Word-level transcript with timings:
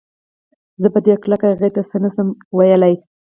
زه 0.81 0.87
په 0.93 0.99
دې 1.03 1.11
هکله 1.15 1.35
هغې 1.53 1.69
ته 1.75 1.81
څه 1.89 1.97
نه 2.03 2.09
شم 2.13 2.27
ويلی 2.57 2.93